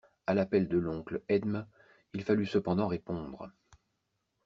A 0.25 0.33
l'appel 0.33 0.67
de 0.67 0.79
l'oncle 0.79 1.21
Edme, 1.29 1.67
il 2.13 2.23
fallut 2.23 2.47
cependant 2.47 2.87
répondre. 2.87 3.51